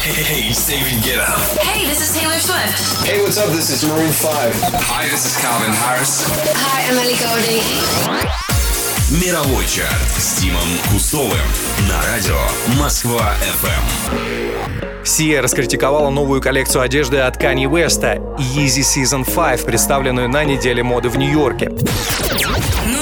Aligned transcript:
Hey, 0.00 0.48
it's 0.48 0.66
David 0.66 1.04
Guetta. 1.04 1.28
Hey, 1.60 1.84
this 1.86 2.00
is 2.00 2.18
Taylor 2.18 2.38
Swift. 2.38 3.06
Hey, 3.06 3.20
what's 3.20 3.36
up? 3.36 3.50
This 3.50 3.68
is 3.68 3.84
Maroon 3.86 4.10
5. 4.10 4.54
Hi, 4.88 5.06
this 5.10 5.26
is 5.26 5.36
Calvin 5.42 5.72
Harris. 5.74 6.24
Hi, 6.56 6.88
I'm 6.88 6.96
Ellie 6.96 7.20
Goulding. 7.20 7.60
Мировой 9.22 9.66
чарт 9.66 10.08
с 10.16 10.40
Тимом 10.40 10.66
Кустовым 10.90 11.36
на 11.86 12.00
радио 12.06 12.38
Москва 12.80 13.34
FM. 13.60 15.04
Сия 15.04 15.42
раскритиковала 15.42 16.08
новую 16.08 16.40
коллекцию 16.40 16.80
одежды 16.80 17.18
от 17.18 17.36
Kanye 17.36 17.66
West 17.66 18.02
Yeezy 18.38 18.80
Season 18.80 19.22
5, 19.30 19.66
представленную 19.66 20.30
на 20.30 20.44
неделе 20.44 20.82
моды 20.82 21.10
в 21.10 21.18
Нью-Йорке. 21.18 21.66
Одиннадцать. 22.30 22.99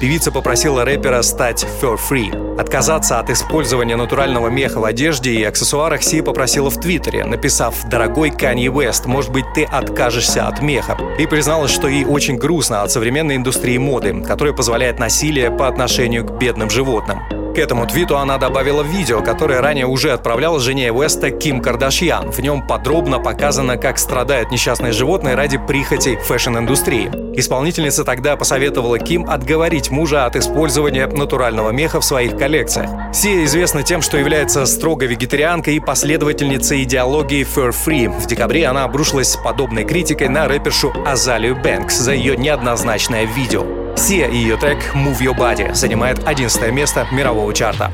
Певица 0.00 0.30
попросила 0.30 0.84
рэпера 0.84 1.22
стать 1.22 1.66
for 1.80 1.98
free. 1.98 2.58
Отказаться 2.58 3.18
от 3.18 3.30
использования 3.30 3.96
натурального 3.96 4.48
меха 4.48 4.78
в 4.78 4.84
одежде 4.84 5.32
и 5.32 5.42
аксессуарах 5.42 6.02
Си 6.02 6.20
попросила 6.20 6.70
в 6.70 6.78
Твиттере, 6.78 7.24
написав 7.24 7.88
«Дорогой 7.88 8.30
Канье 8.30 8.70
Уэст, 8.70 9.06
может 9.06 9.32
быть, 9.32 9.46
ты 9.54 9.64
откажешься 9.64 10.48
от 10.48 10.60
меха?» 10.60 10.98
И 11.18 11.26
призналась, 11.26 11.70
что 11.70 11.88
ей 11.88 12.04
очень 12.04 12.36
грустно 12.36 12.82
от 12.82 12.92
современной 12.92 13.36
индустрии 13.36 13.78
моды, 13.78 14.22
которая 14.22 14.52
позволяет 14.52 14.98
насилие 14.98 15.50
по 15.50 15.66
отношению 15.66 16.26
к 16.26 16.38
бедным 16.38 16.68
животным. 16.68 17.20
К 17.54 17.58
этому 17.58 17.86
твиту 17.86 18.18
она 18.18 18.36
добавила 18.36 18.82
видео, 18.82 19.22
которое 19.22 19.62
ранее 19.62 19.86
уже 19.86 20.12
отправляла 20.12 20.60
жене 20.60 20.92
Уэста 20.92 21.30
Ким 21.30 21.62
Кардашьян. 21.62 22.30
В 22.30 22.38
нем 22.40 22.66
подробно 22.66 23.18
показано, 23.18 23.78
как 23.78 23.98
страдают 23.98 24.50
несчастные 24.50 24.92
животные 24.92 25.36
ради 25.36 25.56
прихотей 25.56 26.16
fashion 26.16 26.58
-индустрии. 26.58 27.25
Исполнительница 27.38 28.02
тогда 28.04 28.34
посоветовала 28.34 28.98
Ким 28.98 29.28
отговорить 29.28 29.90
мужа 29.90 30.24
от 30.24 30.36
использования 30.36 31.06
натурального 31.06 31.70
меха 31.70 32.00
в 32.00 32.04
своих 32.04 32.38
коллекциях. 32.38 32.90
Сия 33.12 33.44
известна 33.44 33.82
тем, 33.82 34.00
что 34.00 34.16
является 34.16 34.64
строго 34.64 35.04
вегетарианкой 35.04 35.76
и 35.76 35.80
последовательницей 35.80 36.82
идеологии 36.84 37.44
Fur 37.44 37.72
Free. 37.72 38.08
В 38.08 38.26
декабре 38.26 38.66
она 38.66 38.84
обрушилась 38.84 39.32
с 39.32 39.36
подобной 39.36 39.84
критикой 39.84 40.30
на 40.30 40.48
рэпершу 40.48 40.94
Азалию 41.06 41.54
Бэнкс 41.56 41.98
за 41.98 42.14
ее 42.14 42.38
неоднозначное 42.38 43.24
видео. 43.24 43.66
Сия 43.96 44.28
и 44.28 44.36
ее 44.36 44.56
трек 44.56 44.78
«Move 44.94 45.18
Your 45.20 45.36
Body» 45.36 45.74
занимает 45.74 46.26
11 46.26 46.72
место 46.72 47.06
мирового 47.12 47.52
чарта. 47.52 47.92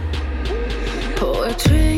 Poetry 1.19 1.92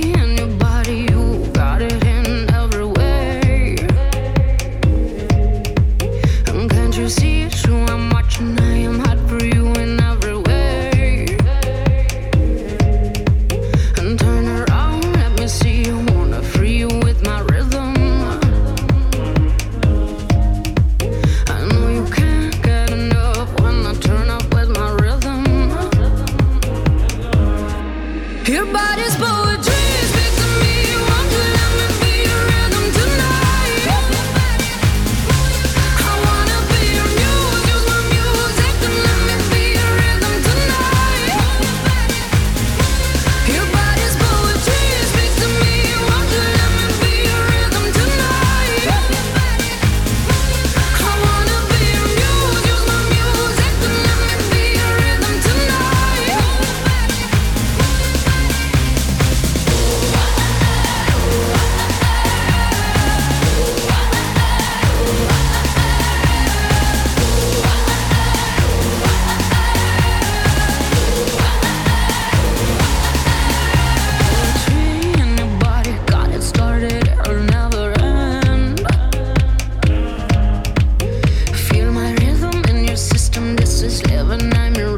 I'm 84.57 84.94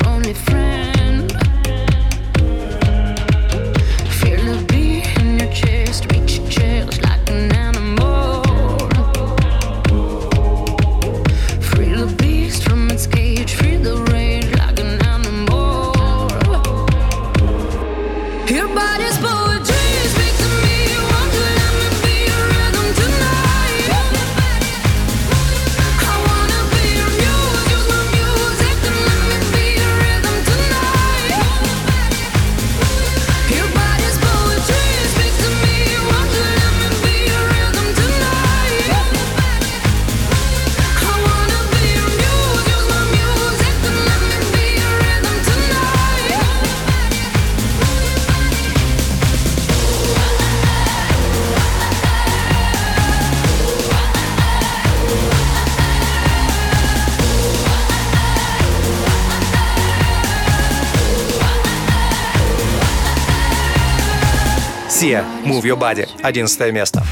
Сия 65.16 65.24
«Move 65.44 65.62
Your 65.62 65.78
Body» 65.78 66.08
11 66.22 66.72
место. 66.72 67.02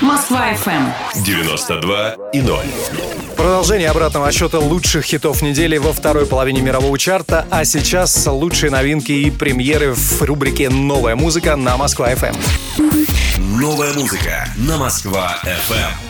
Москва 0.00 0.52
FM. 0.52 0.92
92 1.24 2.16
и 2.32 2.40
0. 2.40 2.58
Продолжение 3.36 3.90
обратного 3.90 4.28
отсчета 4.28 4.58
лучших 4.58 5.04
хитов 5.04 5.42
недели 5.42 5.78
во 5.78 5.92
второй 5.92 6.26
половине 6.26 6.60
мирового 6.60 6.98
чарта, 6.98 7.46
а 7.50 7.64
сейчас 7.64 8.26
лучшие 8.26 8.70
новинки 8.70 9.12
и 9.12 9.30
премьеры 9.30 9.94
в 9.94 10.22
рубрике 10.22 10.68
«Новая 10.68 11.16
музыка» 11.16 11.56
на 11.56 11.76
Москва 11.76 12.12
FM. 12.12 12.36
Новая 13.38 13.92
музыка 13.94 14.46
на 14.56 14.76
Москва 14.76 15.38
FM. 15.44 16.09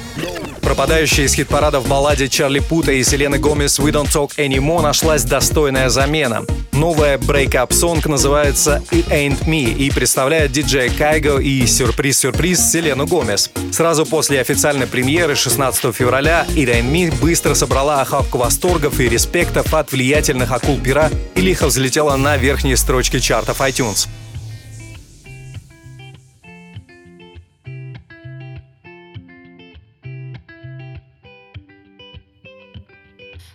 Пропадающая 0.62 1.24
из 1.24 1.34
хит-парада 1.34 1.80
в 1.80 1.88
балладе 1.88 2.28
Чарли 2.28 2.60
Пута 2.60 2.92
и 2.92 3.02
Селены 3.02 3.38
Гомес 3.38 3.80
«We 3.80 3.90
Don't 3.90 4.06
Talk 4.06 4.36
Anymore» 4.36 4.82
нашлась 4.82 5.24
достойная 5.24 5.88
замена. 5.88 6.44
Новая 6.72 7.18
breakup 7.18 7.74
song 7.74 8.06
называется 8.06 8.82
«It 8.92 9.08
Ain't 9.08 9.46
Me» 9.46 9.72
и 9.72 9.90
представляет 9.90 10.52
диджей 10.52 10.88
Кайго 10.88 11.38
и 11.38 11.66
сюрприз-сюрприз 11.66 12.70
Селену 12.70 13.06
Гомес. 13.06 13.50
Сразу 13.72 14.06
после 14.06 14.40
официальной 14.40 14.86
премьеры 14.86 15.34
16 15.34 15.94
февраля 15.94 16.46
«It 16.50 16.72
Ain't 16.72 16.90
Me» 16.90 17.12
быстро 17.20 17.54
собрала 17.54 18.00
охапку 18.00 18.38
восторгов 18.38 19.00
и 19.00 19.08
респектов 19.08 19.74
от 19.74 19.90
влиятельных 19.90 20.52
акул 20.52 20.78
пера 20.78 21.10
и 21.34 21.40
лихо 21.40 21.66
взлетела 21.66 22.16
на 22.16 22.36
верхние 22.36 22.76
строчки 22.76 23.18
чартов 23.18 23.60
iTunes. 23.60 24.08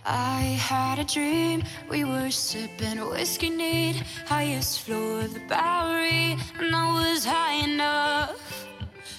I 0.04 0.40
had 0.40 0.98
a 0.98 1.04
dream, 1.04 1.62
we 1.90 2.04
were 2.04 2.30
sipping 2.30 2.98
whiskey 3.10 3.50
neat, 3.50 3.96
highest 4.26 4.82
floor 4.82 5.20
of 5.22 5.34
the 5.34 5.40
Bowery, 5.48 6.36
and 6.58 6.74
I 6.74 7.12
was 7.12 7.24
high 7.24 7.64
enough. 7.64 8.66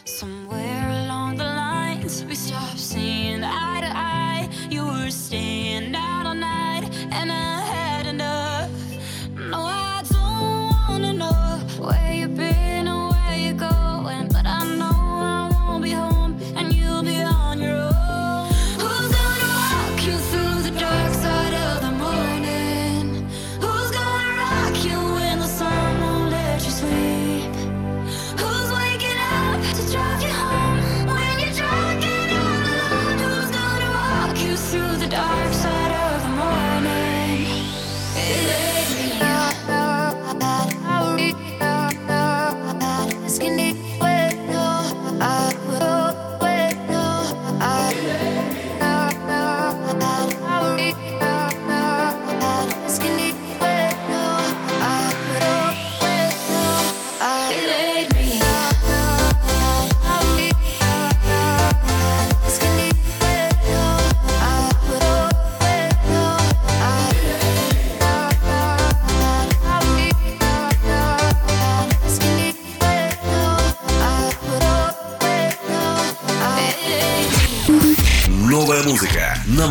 Somewhere 0.06 0.37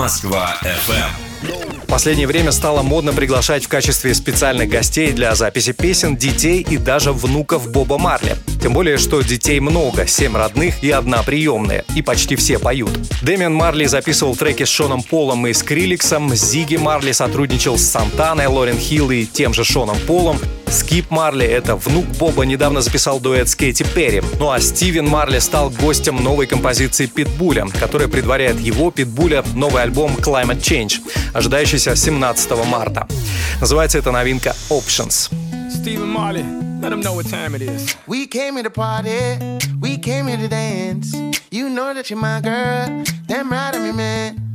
на 0.06 0.12
Москва-ФМ. 0.12 1.82
В 1.82 1.86
последнее 1.88 2.28
время 2.28 2.52
стало 2.52 2.82
модно 2.82 3.12
приглашать 3.12 3.64
в 3.64 3.68
качестве 3.68 4.14
специальных 4.14 4.68
гостей 4.68 5.12
для 5.12 5.34
записи 5.34 5.72
песен 5.72 6.16
детей 6.16 6.64
и 6.68 6.76
даже 6.76 7.12
внуков 7.12 7.70
Боба 7.70 7.98
Марли. 7.98 8.36
Тем 8.62 8.72
более, 8.72 8.98
что 8.98 9.20
детей 9.22 9.58
много, 9.58 10.06
семь 10.06 10.36
родных 10.36 10.82
и 10.82 10.90
одна 10.90 11.22
приемная, 11.22 11.84
и 11.96 12.02
почти 12.02 12.36
все 12.36 12.58
поют. 12.58 12.90
Дэмиан 13.22 13.54
Марли 13.54 13.86
записывал 13.86 14.36
треки 14.36 14.64
с 14.64 14.68
Шоном 14.68 15.02
Полом 15.02 15.46
и 15.46 15.52
Скриликсом, 15.52 16.34
Зиги 16.34 16.76
Марли 16.76 17.12
сотрудничал 17.12 17.76
с 17.76 17.82
Сантаной, 17.82 18.46
Лорен 18.46 18.78
Хилл 18.78 19.10
и 19.10 19.26
тем 19.26 19.54
же 19.54 19.64
Шоном 19.64 19.98
Полом, 20.06 20.38
Скип 20.68 21.10
Марли, 21.10 21.46
это 21.46 21.76
внук 21.76 22.06
Боба, 22.18 22.44
недавно 22.44 22.80
записал 22.80 23.20
дуэт 23.20 23.48
с 23.48 23.54
Кэти 23.54 23.84
Перри. 23.94 24.22
Ну 24.38 24.50
а 24.50 24.60
Стивен 24.60 25.06
Марли 25.06 25.38
стал 25.38 25.70
гостем 25.70 26.22
новой 26.22 26.46
композиции 26.46 27.06
Питбуля, 27.06 27.66
которая 27.78 28.08
предваряет 28.08 28.60
его, 28.60 28.90
Питбуля, 28.90 29.44
новый 29.54 29.82
альбом 29.82 30.16
Climate 30.16 30.60
Change, 30.60 31.00
ожидающийся 31.32 31.96
17 31.96 32.66
марта. 32.66 33.06
Называется 33.60 33.98
эта 33.98 34.10
новинка 34.12 34.54
Options. 34.70 35.30
Stephen 35.70 36.12
Marley, 36.12 36.44
let 36.80 36.90
them 36.90 37.00
know 37.00 37.14
what 37.14 37.26
time 37.26 37.54
it 37.54 37.62
is. 37.62 37.96
We 38.06 38.26
came 38.26 38.54
here 38.54 38.64
to 38.64 38.70
party, 38.70 39.38
we 39.80 39.98
came 39.98 40.26
here 40.26 40.38
to 40.38 40.48
dance. 40.48 41.14
You 41.50 41.68
know 41.68 41.94
that 41.94 42.10
you're 42.10 42.20
my 42.20 42.40
girl, 42.40 43.04
damn 43.26 43.50
right 43.50 43.74
I'm 43.74 43.84
your 43.84 43.94
man. 43.94 44.45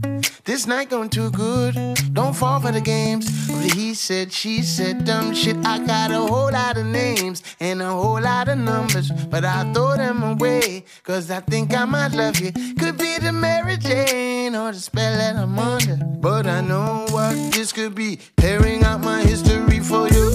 This 0.43 0.65
night 0.65 0.89
going 0.89 1.09
too 1.09 1.29
good. 1.29 1.75
Don't 2.13 2.35
fall 2.35 2.59
for 2.59 2.71
the 2.71 2.81
games. 2.81 3.27
He 3.73 3.93
said, 3.93 4.33
she 4.33 4.63
said, 4.63 5.05
dumb 5.05 5.35
shit. 5.35 5.55
I 5.65 5.85
got 5.85 6.09
a 6.09 6.17
whole 6.17 6.51
lot 6.51 6.77
of 6.77 6.85
names 6.87 7.43
and 7.59 7.81
a 7.81 7.91
whole 7.91 8.19
lot 8.19 8.47
of 8.49 8.57
numbers, 8.57 9.11
but 9.11 9.45
I 9.45 9.71
throw 9.71 9.95
them 9.97 10.23
away. 10.23 10.85
Cause 11.03 11.29
I 11.29 11.41
think 11.41 11.75
I 11.75 11.85
might 11.85 12.13
love 12.13 12.39
you. 12.39 12.51
Could 12.51 12.97
be 12.97 13.19
the 13.19 13.31
Mary 13.31 13.77
Jane 13.77 14.55
or 14.55 14.71
the 14.71 14.79
spell 14.79 15.15
that 15.15 15.35
I'm 15.35 15.59
under. 15.59 15.97
But 15.97 16.47
I 16.47 16.61
know 16.61 17.05
what 17.11 17.35
this 17.53 17.71
could 17.71 17.93
be. 17.93 18.19
Tearing 18.37 18.83
out 18.83 19.01
my 19.01 19.21
history 19.21 19.79
for 19.79 20.07
you. 20.09 20.30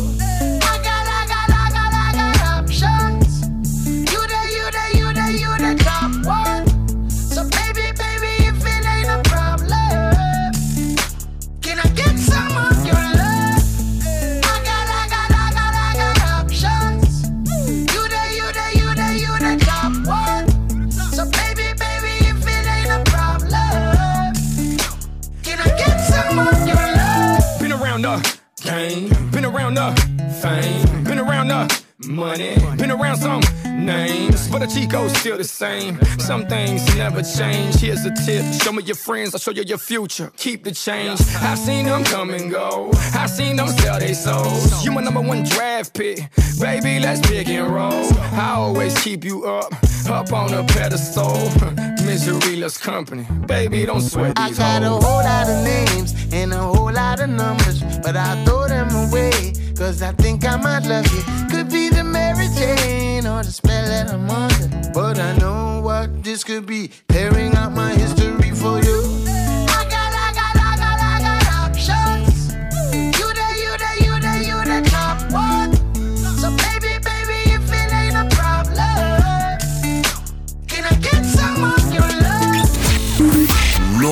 Names, 34.16 34.48
but 34.48 34.60
the 34.60 34.66
Chico's 34.66 35.12
still 35.16 35.36
the 35.36 35.44
same. 35.44 35.98
Some 36.18 36.46
things 36.46 36.82
never 36.96 37.22
change. 37.22 37.76
Here's 37.76 38.04
a 38.04 38.12
tip: 38.24 38.44
show 38.62 38.72
me 38.72 38.82
your 38.82 38.96
friends, 38.96 39.34
I'll 39.34 39.40
show 39.40 39.52
you 39.52 39.62
your 39.62 39.78
future. 39.78 40.30
Keep 40.36 40.64
the 40.64 40.72
change. 40.72 41.20
I've 41.40 41.58
seen 41.58 41.86
them 41.86 42.04
come 42.04 42.30
and 42.30 42.50
go. 42.50 42.90
I've 43.14 43.30
seen 43.30 43.56
them 43.56 43.68
sell 43.68 43.98
their 43.98 44.14
souls. 44.14 44.84
You 44.84 44.92
my 44.92 45.02
number 45.02 45.20
one 45.20 45.44
draft 45.44 45.94
pick, 45.94 46.18
baby. 46.60 46.98
Let's 47.00 47.20
pick 47.28 47.48
and 47.48 47.68
roll. 47.72 48.04
I 48.46 48.54
always 48.56 48.94
keep 49.02 49.24
you 49.24 49.44
up, 49.46 49.72
up 50.08 50.32
on 50.32 50.52
a 50.54 50.64
pedestal. 50.64 51.36
Miseryless 52.06 52.78
company, 52.80 53.26
baby. 53.46 53.84
Don't 53.84 54.00
sweat 54.00 54.36
these 54.36 54.58
I 54.60 54.80
got 54.80 54.82
hoes. 54.82 55.02
a 55.02 55.06
whole 55.06 55.24
lot 55.24 55.48
of 55.48 55.64
names 55.64 56.14
and 56.32 56.52
a 56.52 56.58
whole 56.58 56.92
lot 56.92 57.20
of 57.20 57.30
numbers, 57.30 57.82
but 58.02 58.16
I 58.16 58.44
throw 58.44 58.68
them 58.68 58.88
away. 59.08 59.52
Cause 59.76 60.00
I 60.00 60.12
think 60.12 60.44
I 60.46 60.56
might 60.56 60.86
love 60.86 61.06
you. 61.12 61.22
Could 61.50 61.68
be 61.70 61.85
Mary 62.12 62.48
Jane 62.54 63.26
or 63.26 63.42
the 63.42 63.52
spell 63.52 63.84
that 63.86 64.10
I'm 64.10 64.30
under. 64.30 64.90
But 64.92 65.18
I 65.18 65.36
know 65.38 65.80
what 65.82 66.22
this 66.22 66.44
could 66.44 66.66
be. 66.66 66.90
Tearing 67.08 67.54
out 67.54 67.72
my 67.72 67.92
history 67.92 68.50
for 68.50 68.80
you. 68.82 69.05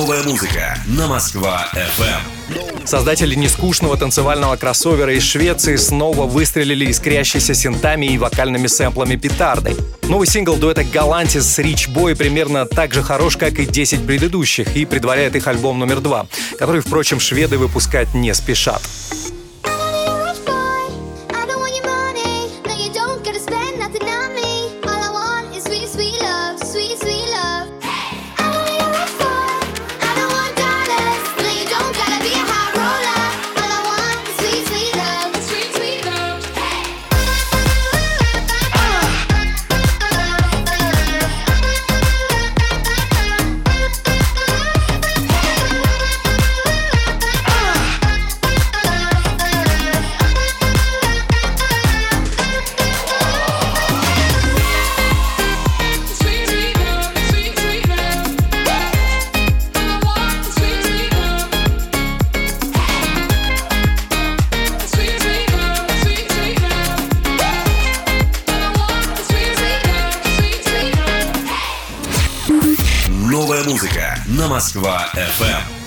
Новая 0.05 0.21
музыка 0.21 0.77
на 0.85 1.07
Москва-ФМ. 1.07 2.85
Создатели 2.85 3.33
нескучного 3.33 3.97
танцевального 3.97 4.55
кроссовера 4.55 5.11
из 5.11 5.23
Швеции 5.23 5.77
снова 5.77 6.27
выстрелили 6.27 6.91
искрящейся 6.91 7.55
синтами 7.55 8.05
и 8.05 8.19
вокальными 8.19 8.67
сэмплами 8.67 9.15
петардой. 9.15 9.75
Новый 10.03 10.27
сингл 10.27 10.57
дуэта 10.57 10.83
Галантис 10.83 11.51
с 11.51 11.57
Рич 11.57 11.87
Бой 11.87 12.15
примерно 12.15 12.67
так 12.67 12.93
же 12.93 13.01
хорош, 13.01 13.35
как 13.35 13.57
и 13.57 13.65
10 13.65 14.05
предыдущих, 14.05 14.75
и 14.75 14.85
предваряет 14.85 15.35
их 15.35 15.47
альбом 15.47 15.79
номер 15.79 16.01
два, 16.01 16.27
который, 16.59 16.81
впрочем, 16.81 17.19
шведы 17.19 17.57
выпускать 17.57 18.13
не 18.13 18.31
спешат. 18.35 18.83
Москва-ФМ. 74.27 75.85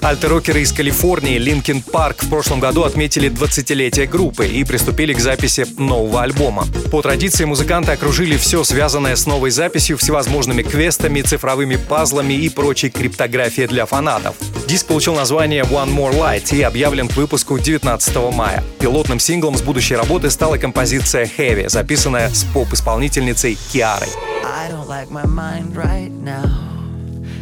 Альтерокеры 0.00 0.62
из 0.62 0.72
Калифорнии 0.72 1.36
Linkin 1.36 1.82
Park 1.82 2.22
в 2.22 2.30
прошлом 2.30 2.58
году 2.58 2.84
отметили 2.84 3.30
20-летие 3.30 4.06
группы 4.06 4.46
и 4.46 4.64
приступили 4.64 5.12
к 5.12 5.20
записи 5.20 5.66
нового 5.76 6.22
альбома. 6.22 6.66
По 6.90 7.02
традиции 7.02 7.44
музыканты 7.44 7.92
окружили 7.92 8.38
все 8.38 8.64
связанное 8.64 9.14
с 9.14 9.26
новой 9.26 9.50
записью 9.50 9.98
всевозможными 9.98 10.62
квестами, 10.62 11.20
цифровыми 11.20 11.76
пазлами 11.76 12.32
и 12.32 12.48
прочей 12.48 12.88
криптографией 12.88 13.68
для 13.68 13.84
фанатов. 13.84 14.36
Диск 14.66 14.86
получил 14.86 15.14
название 15.14 15.64
One 15.64 15.94
More 15.94 16.14
Light 16.18 16.56
и 16.56 16.62
объявлен 16.62 17.08
к 17.08 17.16
выпуску 17.16 17.58
19 17.58 18.16
мая. 18.32 18.64
Пилотным 18.80 19.18
синглом 19.18 19.58
с 19.58 19.60
будущей 19.60 19.96
работы 19.96 20.30
стала 20.30 20.56
композиция 20.56 21.28
Heavy, 21.36 21.68
записанная 21.68 22.30
с 22.30 22.44
поп-исполнительницей 22.44 23.58
Киарой. 23.70 24.08
I 24.44 24.70
don't 24.70 24.88
like 24.88 25.10
my 25.10 25.26
mind 25.26 25.74
right 25.76 26.10
now. 26.22 26.67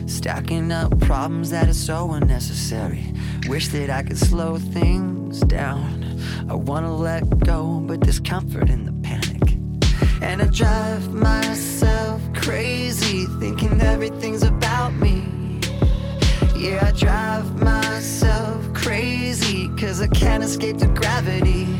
Stacking 0.06 0.70
up 0.70 0.98
problems 1.00 1.50
that 1.50 1.68
are 1.68 1.74
so 1.74 2.12
unnecessary. 2.12 3.12
Wish 3.48 3.68
that 3.68 3.90
I 3.90 4.04
could 4.04 4.16
slow 4.16 4.56
things 4.56 5.40
down. 5.40 6.20
I 6.48 6.54
wanna 6.54 6.94
let 6.94 7.38
go, 7.40 7.80
but 7.84 8.00
there's 8.00 8.20
comfort 8.20 8.70
in 8.70 8.84
the 8.84 8.92
panic. 9.02 9.58
And 10.22 10.40
I 10.40 10.46
drive 10.46 11.12
myself 11.12 12.22
crazy, 12.34 13.26
thinking 13.40 13.80
everything's 13.80 14.44
about 14.44 14.94
me. 14.94 15.24
Yeah, 16.56 16.86
I 16.86 16.92
drive 16.92 17.60
myself 17.60 18.72
crazy, 18.74 19.68
cause 19.76 20.00
I 20.00 20.06
can't 20.06 20.42
escape 20.42 20.78
the 20.78 20.86
gravity. 20.86 21.75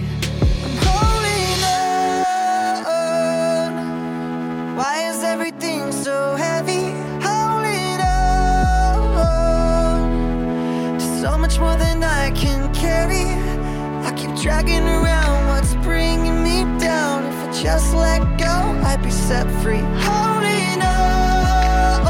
Dragging 14.47 14.87
around 14.87 15.49
what's 15.49 15.75
bringing 15.83 16.41
me 16.45 16.63
down. 16.79 17.25
If 17.25 17.35
I 17.49 17.51
just 17.65 17.93
let 17.93 18.21
go, 18.39 18.55
I'd 18.89 19.03
be 19.03 19.11
set 19.11 19.45
free. 19.61 19.83
Holding 20.07 20.81
on. 20.83 22.07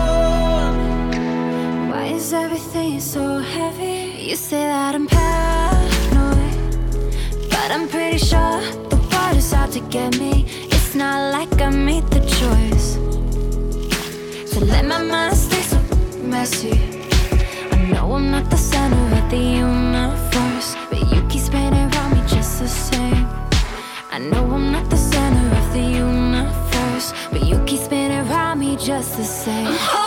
Why 1.89 2.05
is 2.19 2.35
everything 2.35 3.01
so 3.01 3.39
heavy? 3.39 4.23
You 4.29 4.37
say 4.37 4.65
that 4.67 4.95
I'm 4.95 5.07
paranoid, 5.07 6.77
but 7.49 7.71
I'm 7.71 7.89
pretty 7.89 8.19
sure 8.19 8.61
the 8.91 8.99
world 9.11 9.37
is 9.39 9.55
out 9.55 9.73
to 9.73 9.81
get 9.89 10.19
me. 10.19 10.45
It's 10.75 10.95
not 10.95 11.33
like 11.33 11.59
I 11.63 11.71
made 11.71 12.07
the 12.17 12.21
choice 12.41 12.99
to 14.53 14.61
let 14.63 14.85
my 14.85 15.01
mind 15.03 15.35
stay 15.35 15.63
so 15.63 15.79
messy. 16.23 16.79
I 17.73 17.77
know 17.91 18.13
I'm 18.13 18.31
not 18.31 18.51
the 18.51 18.59
center 18.59 19.05
of 19.17 19.31
the 19.31 19.39
universe, 19.39 19.86
the 29.17 29.25
same. 29.25 29.67
Oh, 29.99 30.06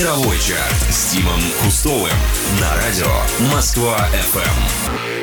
Мировой 0.00 0.38
чарт 0.38 0.86
с 0.90 1.12
Тимом 1.12 1.42
Кустовым 1.62 2.10
на 2.58 2.74
радио 2.74 3.52
Москва 3.52 4.08
FM. 4.14 5.19